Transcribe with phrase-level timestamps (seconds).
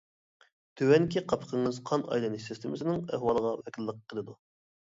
[0.79, 4.39] تۆۋەنكى قاپىقىڭىز قان ئايلىنىش سىستېمىسىنىڭ ئەھۋالىغا ۋەكىللىك قىلىدۇ.